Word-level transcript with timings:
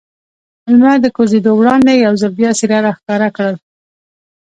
لمر 0.71 0.97
له 1.03 1.09
کوزېدو 1.15 1.51
وړاندې 1.55 1.93
یو 2.05 2.13
ځل 2.21 2.31
بیا 2.39 2.51
څېره 2.59 2.77
را 2.85 2.91
ښکاره 2.97 3.29
کړل. 3.35 3.55